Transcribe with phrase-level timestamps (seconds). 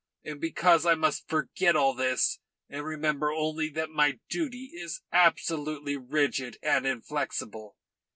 [0.23, 5.95] And because I must forget all this and remember only that my duty is absolutely
[5.95, 7.77] rigid and inflexible.